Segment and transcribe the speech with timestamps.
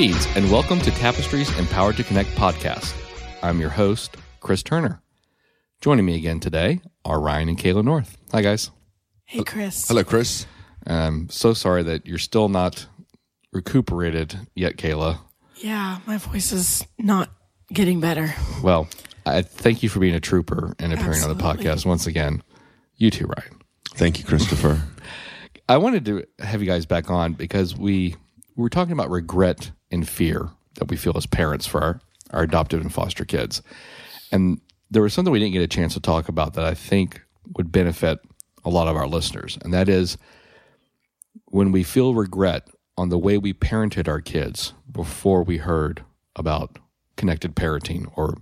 [0.00, 2.94] Greetings and welcome to Tapestry's Empowered to Connect podcast.
[3.42, 5.02] I'm your host, Chris Turner.
[5.82, 8.16] Joining me again today are Ryan and Kayla North.
[8.32, 8.70] Hi, guys.
[9.26, 9.88] Hey, Chris.
[9.88, 10.46] Hello, Chris.
[10.86, 12.86] I'm so sorry that you're still not
[13.52, 15.18] recuperated yet, Kayla.
[15.56, 17.28] Yeah, my voice is not
[17.70, 18.34] getting better.
[18.62, 18.88] Well,
[19.26, 22.42] I thank you for being a trooper and appearing on the podcast once again.
[22.96, 23.60] You too, Ryan.
[23.90, 24.82] Thank you, Christopher.
[25.68, 28.16] I wanted to have you guys back on because we, we
[28.60, 32.00] were talking about regret and fear that we feel as parents for our,
[32.30, 33.62] our adopted and foster kids.
[34.32, 34.60] And
[34.90, 37.22] there was something we didn't get a chance to talk about that I think
[37.56, 38.20] would benefit
[38.64, 39.58] a lot of our listeners.
[39.62, 40.18] And that is
[41.46, 46.04] when we feel regret on the way we parented our kids before we heard
[46.36, 46.78] about
[47.16, 48.38] connected parenting or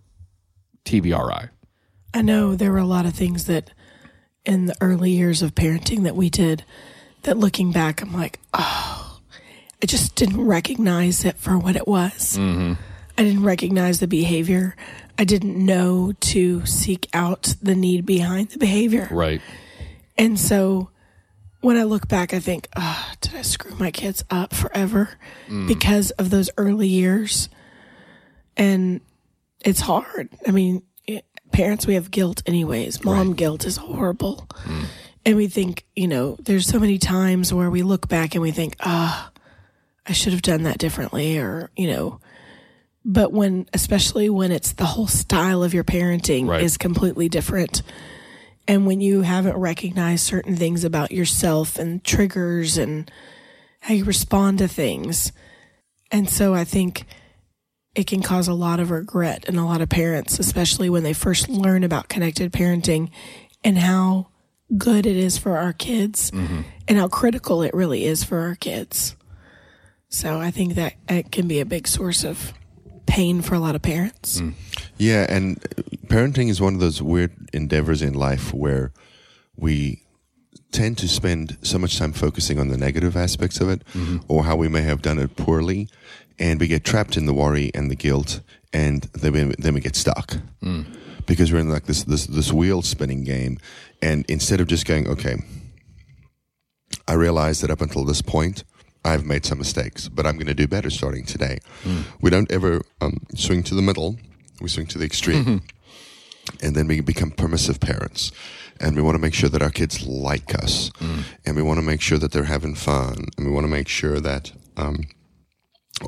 [0.85, 1.51] TBRI.
[2.15, 3.71] I know there were a lot of things that
[4.45, 6.65] in the early years of parenting that we did
[7.23, 9.08] that looking back, I'm like, oh,
[9.83, 12.37] I just didn't recognize it for what it was.
[12.39, 12.77] I
[13.25, 14.77] didn't recognize the behavior.
[15.19, 19.09] I didn't know to seek out the need behind the behavior.
[19.11, 19.41] Right.
[20.17, 20.91] And so
[21.61, 25.11] when I look back, I think, ah, did I screw my kids up forever
[25.67, 27.49] because of those early years?
[28.57, 29.01] And
[29.65, 30.29] it's hard.
[30.47, 33.05] I mean, it, parents, we have guilt anyways.
[33.05, 34.49] Mom guilt is horrible.
[35.25, 38.51] And we think, you know, there's so many times where we look back and we
[38.53, 39.31] think, ah,
[40.09, 42.21] I should have done that differently or, you know,
[43.05, 46.63] but when, especially when it's the whole style of your parenting Right.
[46.63, 47.83] is completely different.
[48.67, 53.11] And when you haven't recognized certain things about yourself and triggers and
[53.81, 55.33] how you respond to things.
[56.11, 57.05] And so I think
[57.95, 61.13] it can cause a lot of regret in a lot of parents, especially when they
[61.13, 63.11] first learn about connected parenting
[63.65, 64.29] and how
[64.77, 66.63] good it is for our kids mm-hmm.
[66.87, 69.17] and how critical it really is for our kids.
[70.09, 72.53] So I think that it can be a big source of
[73.07, 74.41] pain for a lot of parents.
[74.41, 74.55] Mm.
[74.97, 75.61] Yeah, and
[76.07, 78.93] parenting is one of those weird endeavors in life where
[79.57, 80.03] we
[80.73, 84.19] tend to spend so much time focusing on the negative aspects of it mm-hmm.
[84.29, 85.89] or how we may have done it poorly
[86.39, 88.41] and we get trapped in the worry and the guilt
[88.73, 90.37] and then we, then we get stuck.
[90.63, 90.85] Mm.
[91.27, 93.59] Because we're in like this, this this wheel spinning game
[94.01, 95.37] and instead of just going okay
[97.07, 98.65] I realize that up until this point,
[99.05, 101.59] I've made some mistakes, but I'm going to do better starting today.
[102.21, 104.17] We don't ever um, swing to the middle,
[104.61, 105.63] we swing to the extreme.
[106.63, 108.33] and then we become permissive parents.
[108.81, 110.91] And we want to make sure that our kids like us.
[111.45, 113.27] And we want to make sure that they're having fun.
[113.37, 114.53] And we want to make sure that.
[114.77, 115.07] Um,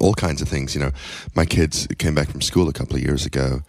[0.01, 0.75] all kinds of things.
[0.75, 0.91] You know,
[1.35, 3.63] my kids came back from school a couple of years ago,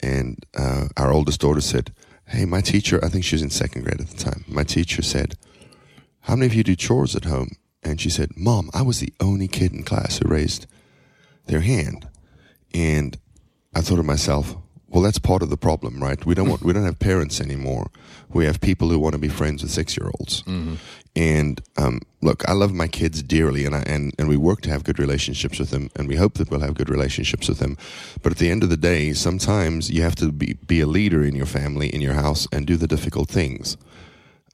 [0.00, 1.92] and uh, our oldest daughter said,
[2.26, 3.04] "Hey, my teacher.
[3.04, 4.44] I think she was in second grade at the time.
[4.46, 5.36] My teacher said,
[6.20, 9.12] how many of you do chores at home?" And she said, "Mom, I was the
[9.20, 10.66] only kid in class who raised
[11.46, 12.08] their hand."
[12.74, 13.16] And
[13.74, 14.56] I thought to myself,
[14.88, 16.24] "Well, that's part of the problem, right?
[16.26, 17.90] We don't want we don't have parents anymore.
[18.32, 20.42] We have people who want to be friends with six year olds."
[21.16, 24.70] And um, look, I love my kids dearly, and I and, and we work to
[24.70, 27.76] have good relationships with them, and we hope that we'll have good relationships with them.
[28.22, 31.24] But at the end of the day, sometimes you have to be be a leader
[31.24, 33.76] in your family, in your house, and do the difficult things.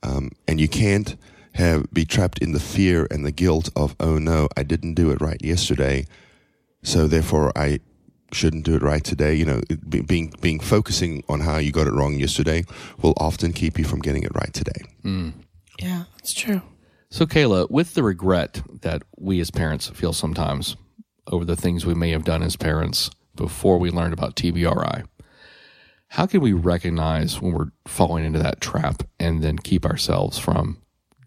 [0.03, 1.17] Um, and you can't
[1.55, 5.11] have be trapped in the fear and the guilt of, oh no, I didn't do
[5.11, 6.07] it right yesterday,
[6.83, 7.81] so therefore I
[8.33, 9.35] shouldn't do it right today.
[9.35, 12.65] You know, it, being being focusing on how you got it wrong yesterday
[13.01, 14.83] will often keep you from getting it right today.
[15.03, 15.31] Hmm.
[15.79, 16.63] Yeah, that's true.
[17.11, 20.77] So, Kayla, with the regret that we as parents feel sometimes
[21.29, 25.05] over the things we may have done as parents before we learned about TBRI,
[26.09, 30.79] how can we recognize when we're falling into that trap and then keep ourselves from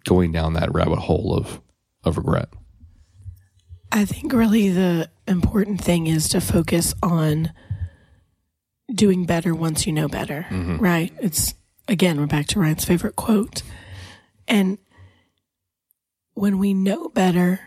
[0.08, 1.62] going down that rabbit hole of,
[2.04, 2.50] of regret?
[3.92, 7.52] I think really the important thing is to focus on
[8.94, 10.46] doing better once you know better,
[10.80, 11.14] right?
[11.22, 11.54] It's
[11.88, 13.64] again, we're back to Ryan's favorite quote.
[14.48, 14.78] And
[16.34, 17.60] when we know better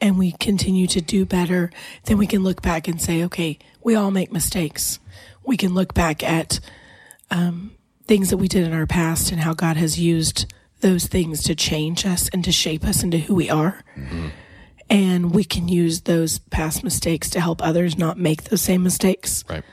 [0.00, 1.70] and we continue to do better,
[2.04, 4.98] then we can look back and say, okay, we all make mistakes.
[5.44, 6.60] We can look back at
[7.30, 7.72] um,
[8.06, 11.54] things that we did in our past and how God has used those things to
[11.54, 13.82] change us and to shape us into who we are
[14.90, 19.44] and we can use those past mistakes to help others not make those same mistakes.
[19.48, 19.64] Right.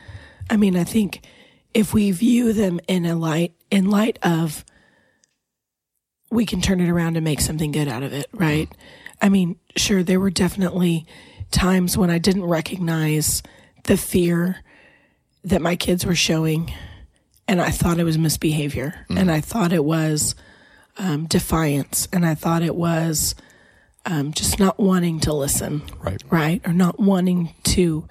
[0.49, 1.25] I mean, I think
[1.73, 4.65] if we view them in a light in light of
[6.31, 8.69] we can turn it around and make something good out of it, right?
[9.21, 11.05] I mean, sure there were definitely
[11.51, 13.41] times when I didn't recognize
[13.83, 14.57] the fear
[15.43, 16.73] that my kids were showing
[17.47, 19.31] and I thought it was misbehavior and mm.
[19.31, 20.35] I thought it was
[20.97, 23.36] um, defiance and I thought it was
[24.06, 26.21] um, just not wanting to listen, Right.
[26.30, 28.07] right, or not wanting to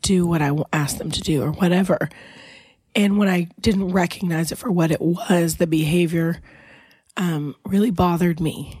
[0.00, 2.08] do what I asked them to do, or whatever.
[2.94, 6.40] And when I didn't recognize it for what it was, the behavior
[7.16, 8.78] um, really bothered me.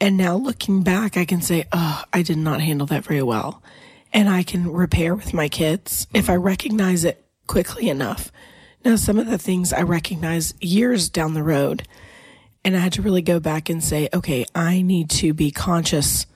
[0.00, 3.62] And now looking back, I can say, oh, I did not handle that very well.
[4.12, 8.30] And I can repair with my kids if I recognize it quickly enough.
[8.84, 11.88] Now, some of the things I recognize years down the road,
[12.64, 16.26] and I had to really go back and say, okay, I need to be conscious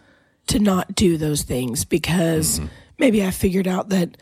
[0.49, 2.69] to not do those things because mm-hmm.
[2.99, 4.17] maybe I figured out that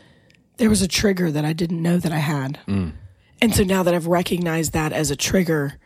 [0.57, 2.59] there was a trigger that I didn't know that I had.
[2.67, 2.93] Mm.
[3.41, 5.79] And so now that I've recognized that as a trigger,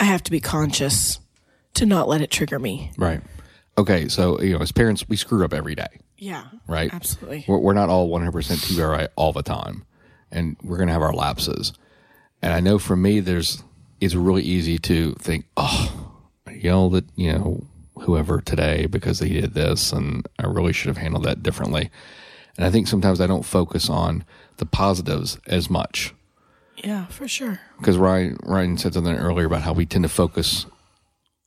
[0.00, 1.20] I have to be conscious
[1.74, 2.90] to not let it trigger me.
[2.96, 3.20] Right.
[3.76, 4.08] Okay.
[4.08, 6.44] So, you know, as parents, we screw up every day, Yeah.
[6.66, 6.92] right?
[6.92, 7.44] Absolutely.
[7.46, 9.84] We're, we're not all 100% TBR right all the time.
[10.30, 11.72] And we're going to have our lapses.
[12.42, 13.62] And I know for me, there's,
[14.00, 17.64] it's really easy to think, oh, I yelled at, you know,
[18.00, 21.90] whoever today because they did this and I really should have handled that differently.
[22.56, 24.24] And I think sometimes I don't focus on
[24.58, 26.14] the positives as much
[26.82, 27.60] Yeah, for sure.
[27.78, 30.66] because Ryan Ryan said something earlier about how we tend to focus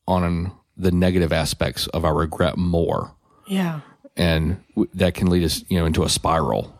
[0.07, 3.13] on the negative aspects of our regret more,
[3.47, 3.81] Yeah.
[4.15, 4.63] and
[4.93, 6.73] that can lead us, you know, into a spiral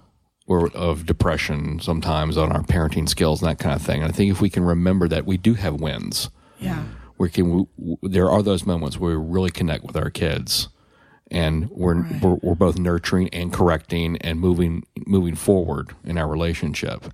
[0.50, 4.02] or of depression sometimes on our parenting skills and that kind of thing.
[4.02, 6.30] And I think if we can remember that we do have wins,
[6.60, 6.84] Yeah.
[7.18, 7.46] we can.
[7.46, 10.68] W- w- there are those moments where we really connect with our kids,
[11.32, 17.06] and we're, we're we're both nurturing and correcting and moving moving forward in our relationship.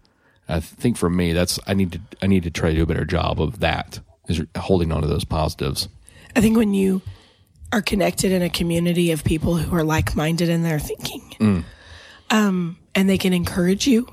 [0.47, 2.85] I think for me, that's I need to I need to try to do a
[2.85, 3.99] better job of that
[4.29, 5.89] is holding on to those positives.
[6.35, 7.01] I think when you
[7.73, 11.65] are connected in a community of people who are like minded in their thinking,
[12.29, 14.07] um, and they can encourage you,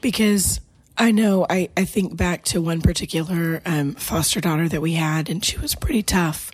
[0.00, 0.60] because
[0.96, 5.28] I know I, I think back to one particular um, foster daughter that we had,
[5.28, 6.50] and she was pretty tough.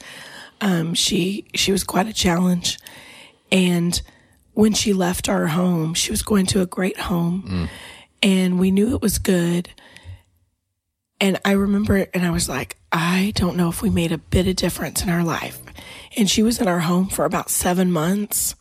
[0.60, 2.78] Um, she she was quite a challenge,
[3.52, 4.00] and
[4.54, 7.68] when she left our home, she was going to a great home,
[8.22, 9.68] and we knew it was good.
[11.20, 14.18] And I remember it, and I was like, I don't know if we made a
[14.18, 15.58] bit of difference in our life.
[16.16, 18.56] And she was in our home for about seven months.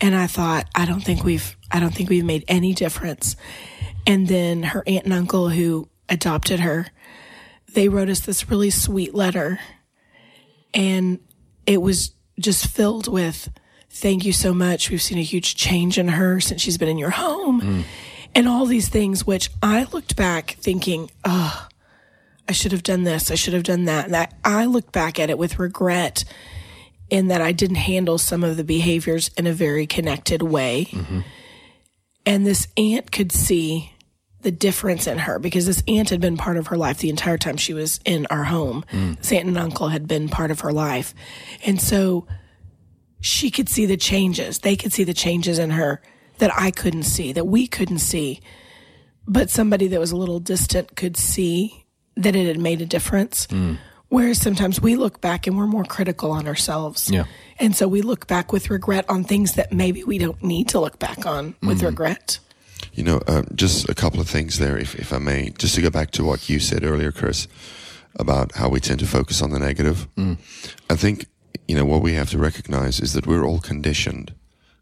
[0.00, 3.34] And I thought, I don't think we've, I don't think we've made any difference.
[4.06, 6.86] And then her aunt and uncle who adopted her,
[7.72, 9.58] they wrote us this really sweet letter.
[10.72, 11.18] And
[11.66, 13.50] it was just filled with,
[13.90, 14.88] thank you so much.
[14.88, 17.60] We've seen a huge change in her since she's been in your home.
[17.60, 17.84] Mm.
[18.36, 21.68] And all these things, which I looked back thinking, oh,
[22.48, 23.32] I should have done this.
[23.32, 24.06] I should have done that.
[24.06, 26.24] And I, I looked back at it with regret
[27.10, 30.86] in that I didn't handle some of the behaviors in a very connected way.
[30.90, 31.20] Mm-hmm.
[32.26, 33.92] And this aunt could see
[34.40, 37.38] the difference in her because this aunt had been part of her life the entire
[37.38, 38.84] time she was in our home.
[38.92, 39.16] Mm.
[39.16, 41.14] This aunt and uncle had been part of her life.
[41.64, 42.26] And so
[43.20, 44.58] she could see the changes.
[44.58, 46.02] They could see the changes in her
[46.38, 48.40] that I couldn't see, that we couldn't see.
[49.26, 51.86] But somebody that was a little distant could see
[52.16, 53.46] that it had made a difference.
[53.46, 53.78] Mm.
[54.08, 57.10] Whereas sometimes we look back and we're more critical on ourselves.
[57.10, 57.24] Yeah.
[57.58, 60.80] And so we look back with regret on things that maybe we don't need to
[60.80, 62.38] look back on with regret.
[62.92, 65.82] You know, um, just a couple of things there, if, if I may, just to
[65.82, 67.48] go back to what you said earlier, Chris,
[68.16, 70.06] about how we tend to focus on the negative.
[70.90, 71.26] I think,
[71.66, 74.34] you know, what we have to recognize is that we're all conditioned,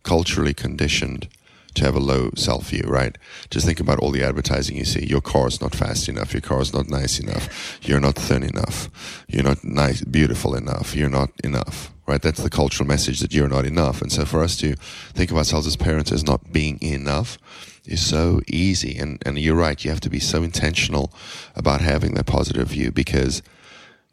[0.03, 1.29] culturally conditioned
[1.75, 3.17] to have a low self view, right?
[3.51, 5.07] Just think about all the advertising you see.
[5.07, 6.33] Your car is not fast enough.
[6.33, 7.79] Your car is not nice enough.
[7.83, 8.91] You're not thin enough.
[9.29, 10.95] You're not nice, beautiful enough.
[10.95, 12.21] You're not enough, right?
[12.21, 14.03] That's the cultural message that you're not enough.
[14.03, 14.75] And so for us to
[15.15, 17.39] think of ourselves as parents as not being enough
[17.87, 18.99] is so easy.
[18.99, 19.83] And, and you're right.
[19.83, 21.13] You have to be so intentional
[21.57, 23.43] about having that positive view because,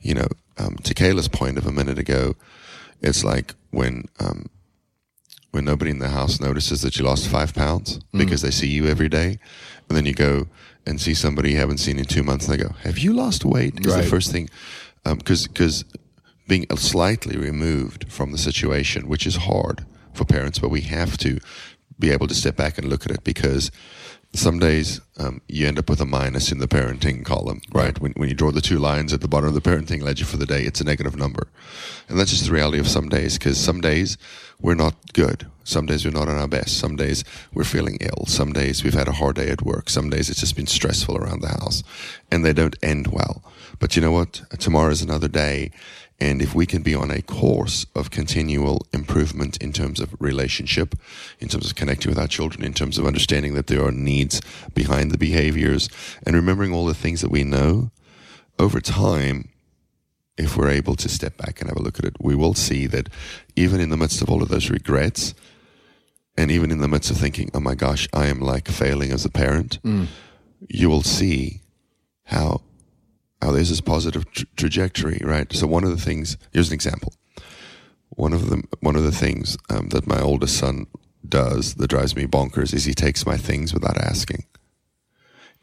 [0.01, 2.35] you know, um, to Kayla's point of a minute ago,
[3.01, 4.47] it's like when, um,
[5.51, 8.85] when nobody in the house notices that you lost five pounds because they see you
[8.87, 9.39] every day,
[9.87, 10.47] and then you go
[10.85, 13.43] and see somebody you haven't seen in two months, and they go, "Have you lost
[13.45, 14.03] weight?" Is Right.
[14.03, 14.49] the first thing,
[15.03, 15.85] because because
[16.47, 21.39] being slightly removed from the situation, which is hard for parents, but we have to
[21.99, 23.71] be able to step back and look at it because
[24.33, 27.99] some days um, you end up with a minus in the parenting column, right?
[27.99, 30.37] When, when you draw the two lines at the bottom of the parenting ledger for
[30.37, 31.47] the day, it's a negative number.
[32.07, 34.17] And that's just the reality of some days because some days
[34.61, 35.47] we're not good.
[35.63, 36.77] Some days we're not on our best.
[36.77, 37.23] Some days
[37.53, 38.25] we're feeling ill.
[38.25, 39.89] Some days we've had a hard day at work.
[39.89, 41.83] Some days it's just been stressful around the house
[42.31, 43.43] and they don't end well.
[43.77, 44.41] But you know what?
[44.57, 45.71] Tomorrow is another day.
[46.19, 50.95] And if we can be on a course of continual improvement in terms of relationship,
[51.39, 54.41] in terms of connecting with our children, in terms of understanding that there are needs
[54.73, 55.87] behind the behaviors,
[56.25, 57.91] and remembering all the things that we know,
[58.57, 59.47] over time,
[60.39, 62.87] if we're able to step back and have a look at it, we will see
[62.87, 63.09] that
[63.55, 65.35] even in the midst of all of those regrets,
[66.37, 69.25] and even in the midst of thinking, oh my gosh, I am like failing as
[69.25, 69.79] a parent,
[70.67, 71.61] you will see
[72.23, 72.61] how
[73.41, 75.51] how there's this positive tra- trajectory, right?
[75.53, 77.13] So one of the things, here's an example.
[78.09, 80.87] One of the one of the things um, that my oldest son
[81.27, 84.45] does that drives me bonkers is he takes my things without asking.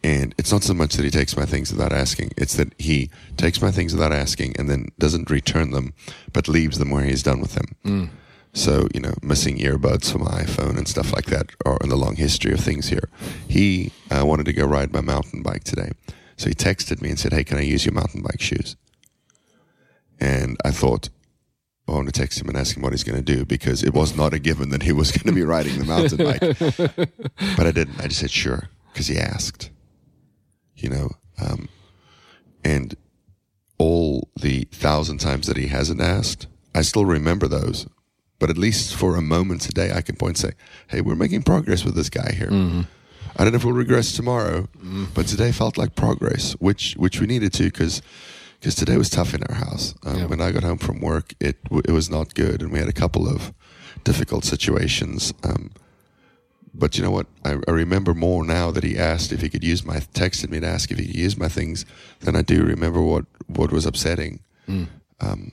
[0.02, 3.10] And it's not so much that he takes my things without asking, it's that he
[3.36, 5.94] takes my things without asking and then doesn't return them,
[6.32, 8.10] but leaves them where he's done with them.
[8.52, 11.96] So, you know, missing earbuds for my iPhone and stuff like that are in the
[11.96, 13.08] long history of things here.
[13.48, 15.90] He uh, wanted to go ride my mountain bike today.
[16.36, 18.76] So he texted me and said, Hey, can I use your mountain bike shoes?
[20.20, 21.10] And I thought,
[21.88, 23.94] I want to text him and ask him what he's going to do because it
[23.94, 26.96] was not a given that he was going to be riding the mountain bike.
[27.56, 28.00] but I didn't.
[28.00, 29.70] I just said, sure, because he asked,
[30.76, 31.10] you know.
[31.40, 31.68] Um,
[32.64, 32.94] and
[33.78, 37.86] all the thousand times that he hasn't asked, I still remember those.
[38.38, 40.56] But at least for a moment today, I can point and say,
[40.88, 42.48] hey, we're making progress with this guy here.
[43.38, 44.68] I don't know if we'll regress tomorrow,
[45.14, 48.00] but today felt like progress, which which we needed to because
[48.60, 49.94] because today was tough in our house.
[50.04, 50.26] Um, Yeah.
[50.26, 52.88] When I got home from work, it w- it was not good, and we had
[52.88, 53.52] a couple of
[54.04, 55.32] difficult situations.
[55.42, 55.70] Um,
[56.78, 57.26] but you know what?
[57.44, 60.60] I, I remember more now that he asked if he could use my texted me
[60.60, 61.84] to ask if he could use my things
[62.20, 64.40] than I do remember what what was upsetting.
[65.20, 65.52] Um,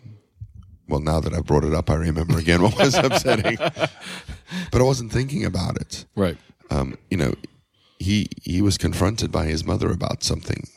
[0.89, 3.58] well, now that I brought it up, I remember again what was upsetting.
[3.58, 6.38] but I wasn't thinking about it Right.
[6.70, 7.34] um, you know,
[8.00, 10.68] he he was confronted by his mother about something,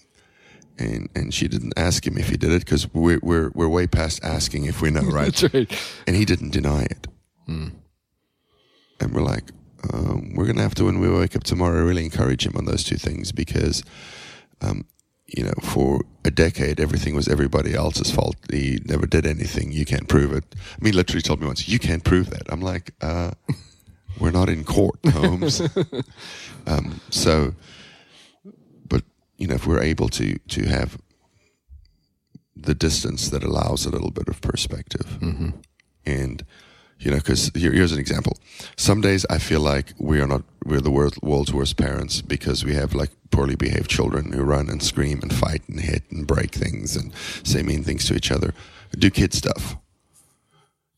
[0.79, 3.87] and and she didn't ask him if he did it because we're we're we're way
[3.89, 5.35] past asking if we know, right?
[5.35, 5.71] That's right.
[6.07, 7.09] and he didn't deny it.
[9.01, 9.45] And we're like,
[9.93, 12.85] um, we're gonna have to when we wake up tomorrow really encourage him on those
[12.85, 13.83] two things because,
[14.61, 14.85] um,
[15.27, 18.37] you know, for a decade everything was everybody else's fault.
[18.51, 19.73] He never did anything.
[19.73, 20.45] You can't prove it.
[20.55, 22.43] I mean, literally told me once, you can't prove that.
[22.49, 23.33] I'm like, uh,
[24.21, 25.61] we're not in court, Holmes.
[26.67, 27.55] um, so,
[28.89, 29.03] but
[29.37, 30.99] you know, if we're able to to have
[32.55, 35.19] the distance that allows a little bit of perspective,
[36.07, 36.45] and
[36.99, 38.39] you know, because here, here's an example.
[38.77, 42.65] Some days I feel like we are not we're the world, world's worst parents because
[42.65, 46.27] we have like poorly behaved children who run and scream and fight and hit and
[46.27, 47.13] break things and
[47.45, 48.55] say mean things to each other,
[48.99, 49.77] do kid stuff.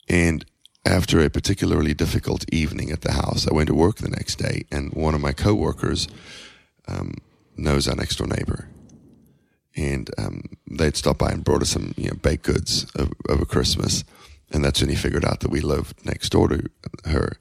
[0.08, 0.44] And
[0.86, 4.64] after a particularly difficult evening at the house, I went to work the next day,
[4.72, 6.08] and one of my coworkers
[6.86, 7.14] um,
[7.56, 8.68] knows our next door neighbor,
[9.76, 13.44] and um, they'd stopped by and brought us some you know, baked goods over, over
[13.44, 14.04] Christmas,
[14.50, 16.64] and that's when he figured out that we lived next door to
[17.04, 17.38] her,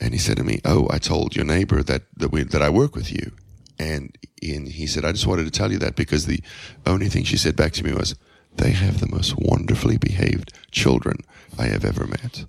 [0.00, 2.70] and he said to me, "Oh, I told your neighbor that that we that I
[2.70, 3.32] work with you,"
[3.78, 6.42] and and he said, "I just wanted to tell you that because the
[6.86, 8.14] only thing she said back to me was."
[8.54, 11.20] They have the most wonderfully behaved children
[11.58, 12.44] I have ever met.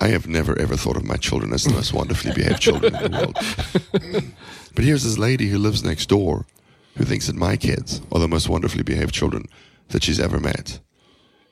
[0.00, 3.12] I have never ever thought of my children as the most wonderfully behaved children in
[3.12, 4.32] the world.
[4.74, 6.46] but here's this lady who lives next door
[6.96, 9.46] who thinks that my kids are the most wonderfully behaved children
[9.88, 10.80] that she's ever met.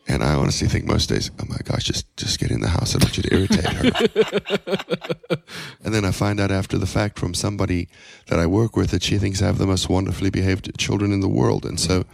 [0.07, 2.95] And I honestly think most days, oh my gosh, just just get in the house.
[2.95, 5.37] I don't want you to irritate her.
[5.85, 7.89] and then I find out after the fact from somebody
[8.27, 11.21] that I work with that she thinks I have the most wonderfully behaved children in
[11.21, 11.65] the world.
[11.65, 12.05] And so,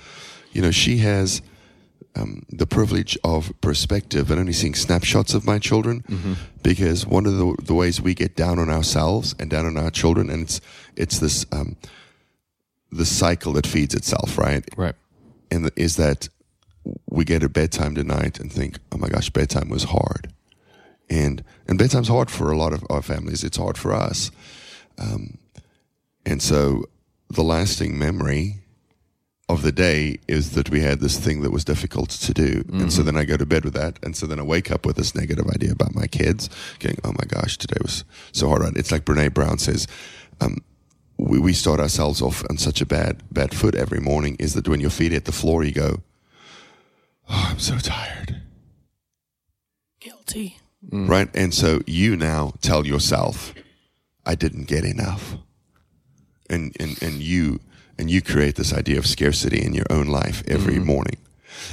[0.53, 1.43] you know, she has
[2.17, 7.37] um, the privilege of perspective and only seeing snapshots of my children because one of
[7.37, 10.61] the, the ways we get down on ourselves and down on our children and it's
[10.97, 11.77] it's this um,
[12.91, 14.95] the cycle that feeds itself right Right.
[15.53, 16.29] and the, is that
[17.09, 20.33] we get to bedtime tonight and think oh my gosh bedtime was hard
[21.09, 24.31] and and bedtime's hard for a lot of our families it's hard for us
[24.99, 25.39] um,
[26.25, 26.85] and so
[27.29, 28.61] the lasting memory
[29.51, 32.65] of the day is that we had this thing that was difficult to do.
[32.73, 33.99] And so then I go to bed with that.
[34.03, 37.13] And so then I wake up with this negative idea about my kids, going, oh
[37.13, 38.77] my gosh, today was so hard.
[38.77, 39.89] It's like Brene Brown says,
[40.41, 40.59] um,
[41.19, 44.69] we, we start ourselves off on such a bad, bad foot every morning is that
[44.69, 46.01] when your feet hit the floor, you go,
[47.31, 48.43] oh, I'm so tired.
[50.01, 50.59] Guilty.
[50.89, 51.09] Mm.
[51.09, 51.29] Right.
[51.35, 53.55] And so you now tell yourself,
[54.27, 55.37] I didn't get enough.
[56.49, 57.61] And, and, and you,
[57.99, 60.87] and you create this idea of scarcity in your own life every mm-hmm.
[60.87, 61.17] morning.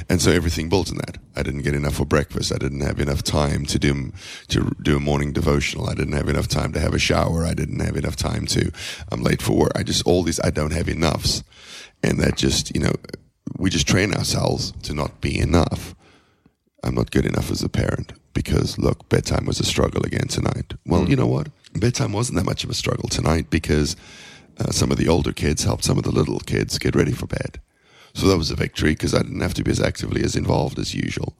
[0.08, 1.18] And so everything builds on that.
[1.34, 2.52] I didn't get enough for breakfast.
[2.52, 4.12] I didn't have enough time to do
[4.48, 5.88] to do a morning devotional.
[5.88, 7.44] I didn't have enough time to have a shower.
[7.44, 8.70] I didn't have enough time to.
[9.10, 9.72] I'm late for work.
[9.74, 10.40] I just all these.
[10.40, 11.42] I don't have enoughs,
[12.02, 12.92] and that just you know
[13.58, 15.94] we just train ourselves to not be enough.
[16.82, 20.74] I'm not good enough as a parent because look, bedtime was a struggle again tonight.
[20.86, 21.48] Well, you know what?
[21.74, 23.96] Bedtime wasn't that much of a struggle tonight because
[24.58, 27.26] uh, some of the older kids helped some of the little kids get ready for
[27.26, 27.60] bed.
[28.14, 30.78] So that was a victory because I didn't have to be as actively as involved
[30.78, 31.34] as usual.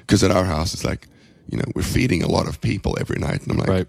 [0.00, 1.06] Because at our house, it's like,
[1.48, 3.42] you know, we're feeding a lot of people every night.
[3.42, 3.88] And I'm like, Right.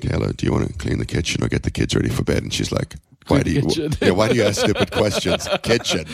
[0.00, 2.42] Kayla, do you want to clean the kitchen or get the kids ready for bed?
[2.42, 2.96] And she's like,
[3.28, 3.62] why do you,
[4.02, 5.48] yeah, why do you ask stupid questions?
[5.62, 6.04] Kitchen.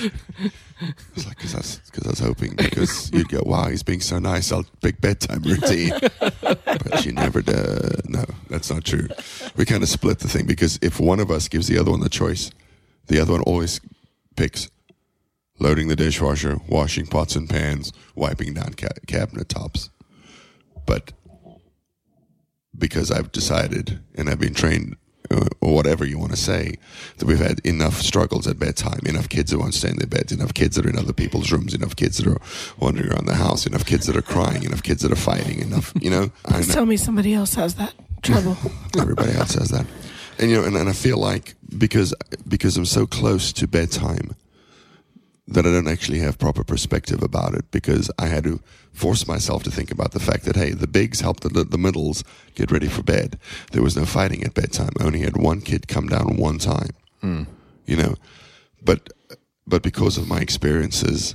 [0.81, 3.83] I was like, because I, was- 'cause I was hoping, because you'd go, wow, he's
[3.83, 5.93] being so nice, I'll pick bedtime routine.
[6.41, 8.09] but she never did.
[8.09, 9.09] No, that's not true.
[9.57, 12.01] We kind of split the thing because if one of us gives the other one
[12.01, 12.51] the choice,
[13.09, 13.81] the other one always
[14.37, 14.71] picks
[15.59, 19.91] loading the dishwasher, washing pots and pans, wiping down ca- cabinet tops.
[20.87, 21.13] But
[22.77, 24.97] because I've decided and I've been trained,
[25.31, 26.77] uh, or whatever you want to say,
[27.19, 30.33] that we've had enough struggles at bedtime, enough kids that won't stay in their beds,
[30.33, 32.41] enough kids that are in other people's rooms, enough kids that are
[32.79, 35.93] wandering around the house, enough kids that are crying, enough kids that are fighting, enough,
[36.01, 36.31] you know.
[36.45, 38.57] Please know tell me somebody else has that trouble.
[38.99, 39.87] everybody else has that,
[40.39, 42.15] and you know, and, and I feel like because
[42.49, 44.35] because I'm so close to bedtime
[45.51, 48.61] that I don't actually have proper perspective about it because I had to
[48.93, 52.23] force myself to think about the fact that hey, the bigs helped the, the middles
[52.55, 53.39] get ready for bed.
[53.73, 54.91] There was no fighting at bedtime.
[54.99, 56.91] I only had one kid come down one time.
[57.21, 57.43] Hmm.
[57.85, 58.15] You know,
[58.83, 59.13] but
[59.67, 61.35] but because of my experiences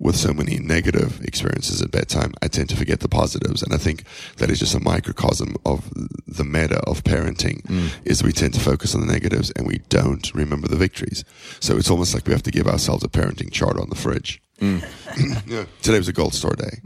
[0.00, 3.78] with so many negative experiences at bedtime, I tend to forget the positives, and I
[3.78, 4.04] think
[4.36, 5.90] that is just a microcosm of
[6.26, 7.62] the meta of parenting.
[7.62, 7.90] Mm.
[8.04, 11.24] Is we tend to focus on the negatives and we don't remember the victories.
[11.60, 14.40] So it's almost like we have to give ourselves a parenting chart on the fridge.
[14.60, 14.82] Mm.
[15.46, 15.64] yeah.
[15.82, 16.80] Today was a gold star day.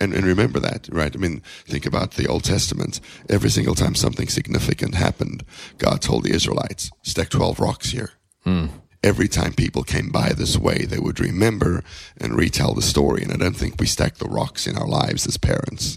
[0.00, 1.14] And, and remember that, right?
[1.14, 3.00] I mean, think about the Old Testament.
[3.28, 5.44] Every single time something significant happened,
[5.76, 8.12] God told the Israelites, stack 12 rocks here.
[8.46, 8.70] Mm.
[9.02, 11.82] Every time people came by this way, they would remember
[12.18, 13.22] and retell the story.
[13.22, 15.96] And I don't think we stack the rocks in our lives as parents,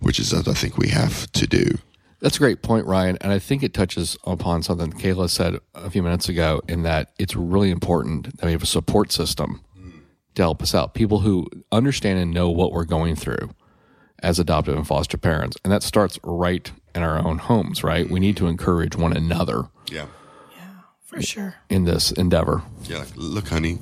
[0.00, 1.78] which is what I think we have to do.
[2.20, 3.16] That's a great point, Ryan.
[3.20, 7.12] And I think it touches upon something Kayla said a few minutes ago in that
[7.18, 9.62] it's really important that we have a support system
[10.34, 10.94] to help us out.
[10.94, 13.50] People who understand and know what we're going through
[14.22, 15.56] as adoptive and foster parents.
[15.64, 18.08] And that starts right in our own homes, right?
[18.08, 20.06] We need to encourage one another Yeah.
[21.10, 21.54] For sure.
[21.68, 22.62] in this endeavor.
[22.84, 22.98] Yeah.
[22.98, 23.78] Like, look, honey,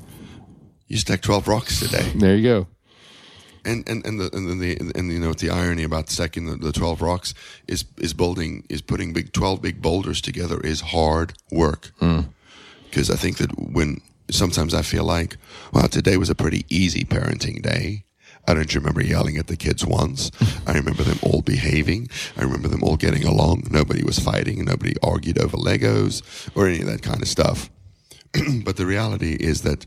[0.87, 2.11] you stacked 12 rocks today.
[2.17, 2.67] There you go.
[3.65, 6.57] and and and the and, the, and, and you know the irony about stacking the,
[6.57, 7.35] the twelve rocks
[7.67, 11.91] is is building is putting big twelve big boulders together is hard work.
[12.01, 12.29] Mm.
[12.85, 15.37] Because I think that when sometimes I feel like,
[15.73, 18.05] well, today was a pretty easy parenting day.
[18.49, 20.31] I don't remember yelling at the kids once.
[20.67, 22.09] I remember them all behaving.
[22.35, 23.65] I remember them all getting along.
[23.71, 24.65] Nobody was fighting.
[24.65, 26.23] Nobody argued over Legos
[26.57, 27.69] or any of that kind of stuff.
[28.65, 29.85] but the reality is that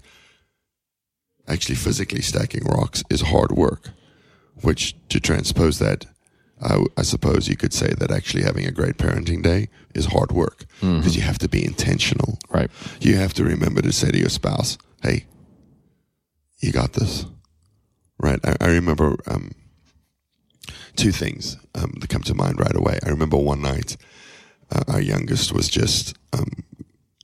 [1.47, 3.89] actually physically stacking rocks is hard work,
[4.61, 6.05] which to transpose that,
[6.61, 10.31] I, I suppose you could say that actually having a great parenting day is hard
[10.31, 10.97] work mm-hmm.
[10.97, 12.37] because you have to be intentional.
[12.51, 12.69] Right.
[12.99, 15.25] You have to remember to say to your spouse, hey,
[16.59, 17.25] you got this.
[18.21, 18.39] Right.
[18.45, 19.51] I, I remember um,
[20.95, 22.99] two things um, that come to mind right away.
[23.03, 23.97] I remember one night,
[24.71, 26.63] uh, our youngest was just um,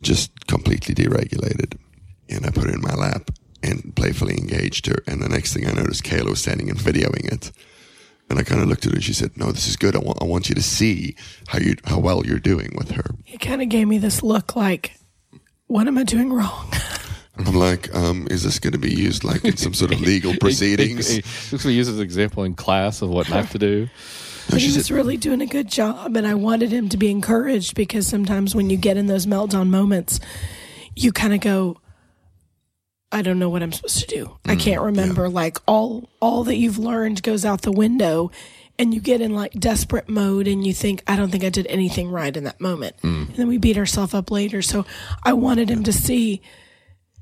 [0.02, 1.78] just completely dysregulated,
[2.30, 3.30] and I put her in my lap
[3.62, 5.04] and playfully engaged her.
[5.06, 7.52] And the next thing I noticed, Kayla was standing and videoing it.
[8.30, 9.96] And I kind of looked at her and she said, "No, this is good.
[9.96, 11.16] I want I want you to see
[11.48, 14.56] how you how well you're doing with her." He kind of gave me this look
[14.56, 14.98] like,
[15.68, 16.72] what am I doing wrong?
[17.40, 20.36] I'm like, um, "Is this going to be used like in some sort of legal
[20.40, 23.90] proceedings?" This will be used an example in class of what not to do.
[24.50, 27.76] But he was really doing a good job, and I wanted him to be encouraged
[27.76, 30.20] because sometimes when you get in those meltdown moments,
[30.96, 31.78] you kind of go,
[33.12, 34.38] "I don't know what I'm supposed to do.
[34.46, 38.32] I can't remember." Like all all that you've learned goes out the window,
[38.80, 41.68] and you get in like desperate mode, and you think, "I don't think I did
[41.68, 44.62] anything right in that moment," and then we beat ourselves up later.
[44.62, 44.86] So
[45.24, 46.42] I wanted him to see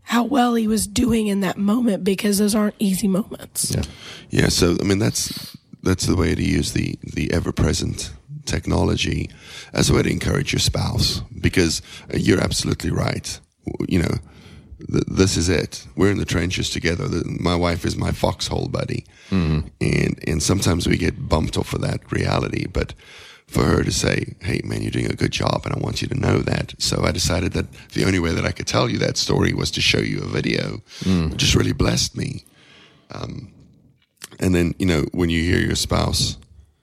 [0.06, 3.72] how well he was doing in that moment because those aren't easy moments.
[3.76, 3.84] Yeah.
[4.30, 8.12] Yeah, so I mean that's that's the way to use the the ever present
[8.46, 9.30] technology
[9.74, 11.82] as a way to encourage your spouse because
[12.13, 13.39] uh, you're absolutely right.
[13.88, 14.15] You know,
[14.91, 15.88] th- this is it.
[15.96, 17.08] We're in the trenches together.
[17.08, 21.82] The- My wife is my foxhole buddy, and and sometimes we get bumped off of
[21.82, 22.94] that reality, but.
[23.47, 26.08] For her to say, "Hey, man, you're doing a good job, and I want you
[26.08, 28.97] to know that." So I decided that the only way that I could tell you
[28.97, 30.81] that story was to show you a video.
[31.01, 31.34] Mm.
[31.34, 32.43] It just really blessed me.
[33.12, 33.53] Um,
[34.39, 36.38] and then, you know, when you hear your spouse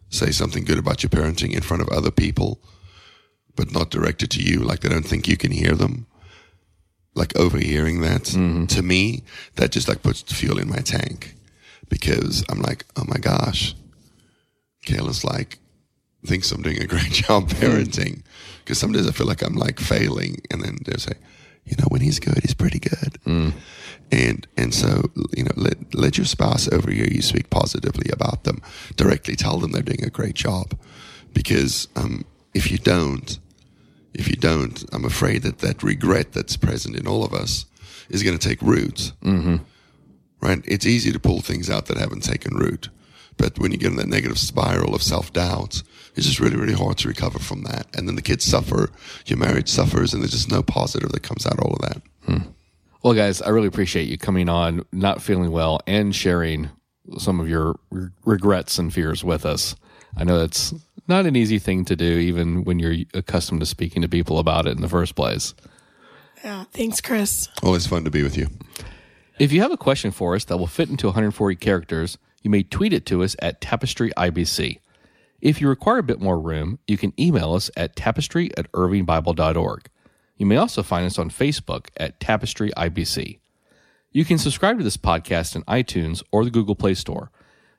[0.08, 2.60] say something good about your parenting in front of other people,
[3.56, 6.06] but not directed to you, like they don't think you can hear them,
[7.14, 8.66] like overhearing that, mm-hmm.
[8.66, 9.22] to me,
[9.56, 11.34] that just like puts fuel in my tank
[11.88, 13.74] because I'm like, oh my gosh,
[14.86, 15.58] Kayla's like,
[16.24, 18.22] thinks I'm doing a great job parenting.
[18.58, 21.14] Because some days I feel like I'm like failing, and then they say,
[21.64, 23.18] you know, when he's good, he's pretty good.
[24.10, 28.60] And and so you know, let let your spouse overhear you speak positively about them.
[28.96, 30.78] Directly tell them they're doing a great job,
[31.32, 33.38] because um, if you don't,
[34.14, 37.66] if you don't, I'm afraid that that regret that's present in all of us
[38.10, 39.12] is going to take root.
[39.22, 39.56] Mm-hmm.
[40.40, 40.62] Right?
[40.66, 42.88] It's easy to pull things out that haven't taken root,
[43.36, 45.82] but when you get in that negative spiral of self doubt,
[46.14, 47.86] it's just really, really hard to recover from that.
[47.96, 48.90] And then the kids suffer,
[49.26, 52.02] your marriage suffers, and there's just no positive that comes out of all of that.
[52.26, 52.50] Hmm.
[53.02, 56.70] Well, guys, I really appreciate you coming on, not feeling well, and sharing
[57.18, 59.74] some of your re- regrets and fears with us.
[60.16, 60.72] I know that's
[61.08, 64.66] not an easy thing to do, even when you're accustomed to speaking to people about
[64.66, 65.54] it in the first place.
[66.44, 66.64] Yeah.
[66.72, 67.48] Thanks, Chris.
[67.62, 68.48] Always fun to be with you.
[69.38, 72.62] If you have a question for us that will fit into 140 characters, you may
[72.62, 74.78] tweet it to us at Tapestry IBC.
[75.40, 79.88] If you require a bit more room, you can email us at tapestry at irvingbible.org.
[80.36, 83.38] You may also find us on Facebook at Tapestry IBC.
[84.12, 87.30] You can subscribe to this podcast in iTunes or the Google Play Store.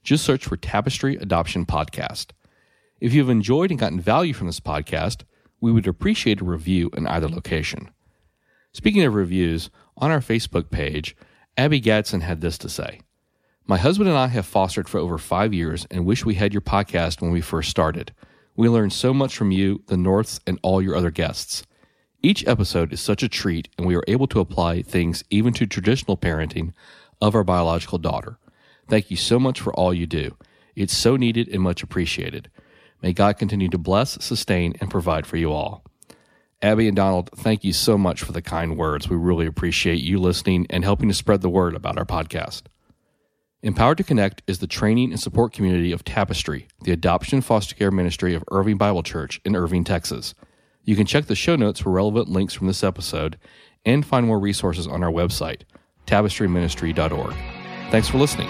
[0.04, 2.32] Just search for Tapestry Adoption Podcast.
[3.00, 5.24] If you have enjoyed and gotten value from this podcast,
[5.62, 7.92] we would appreciate a review in either location.
[8.74, 11.16] Speaking of reviews, on our Facebook page,
[11.56, 13.00] Abby Gadsden had this to say
[13.66, 16.62] My husband and I have fostered for over five years and wish we had your
[16.62, 18.12] podcast when we first started.
[18.58, 21.64] We learned so much from you, the Norths, and all your other guests.
[22.22, 25.66] Each episode is such a treat, and we are able to apply things even to
[25.66, 26.74] traditional parenting
[27.22, 28.38] of our biological daughter.
[28.90, 30.36] Thank you so much for all you do.
[30.76, 32.52] It's so needed and much appreciated.
[33.02, 35.86] May God continue to bless, sustain, and provide for you all.
[36.62, 39.10] Abby and Donald, thank you so much for the kind words.
[39.10, 42.64] We really appreciate you listening and helping to spread the word about our podcast.
[43.64, 47.92] Empowered to Connect is the training and support community of Tapestry, the adoption foster care
[47.92, 50.36] ministry of Irving Bible Church in Irving, Texas.
[50.84, 53.40] You can check the show notes for relevant links from this episode
[53.86, 55.62] and find more resources on our website,
[56.06, 57.36] tapestryministry.org.
[57.90, 58.50] Thanks for listening.